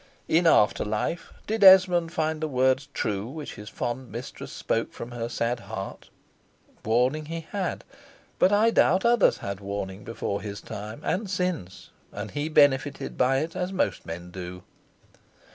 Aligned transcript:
In 0.27 0.47
after 0.47 0.83
life, 0.83 1.31
did 1.45 1.63
Esmond 1.63 2.11
find 2.11 2.41
the 2.41 2.47
words 2.47 2.87
true 2.91 3.27
which 3.27 3.53
his 3.53 3.69
fond 3.69 4.11
mistress 4.11 4.51
spoke 4.51 4.91
from 4.93 5.11
her 5.11 5.29
sad 5.29 5.59
heart? 5.59 6.09
Warning 6.83 7.25
he 7.25 7.41
had: 7.51 7.83
but 8.39 8.51
I 8.51 8.71
doubt 8.71 9.05
others 9.05 9.37
had 9.37 9.59
warning 9.59 10.03
before 10.03 10.41
his 10.41 10.59
time, 10.59 11.01
and 11.03 11.29
since: 11.29 11.91
and 12.11 12.31
he 12.31 12.49
benefited 12.49 13.15
by 13.15 13.41
it 13.41 13.55
as 13.55 13.71
most 13.71 14.07
men 14.07 14.31
do. 14.31 14.63